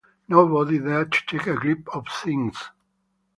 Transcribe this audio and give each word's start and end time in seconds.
Nobody 0.27 0.79
there 0.79 1.05
to 1.05 1.25
take 1.27 1.45
a 1.45 1.53
grip 1.53 1.87
of 1.95 2.07
things. 2.23 2.57